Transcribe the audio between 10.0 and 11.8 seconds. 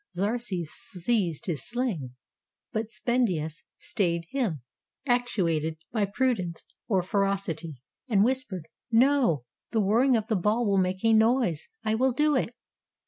of the ball will make a noise!